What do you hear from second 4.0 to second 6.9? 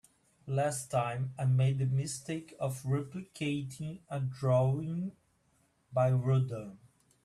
a drawing by Rodin.